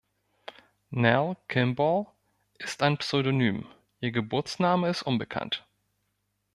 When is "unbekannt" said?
5.03-5.63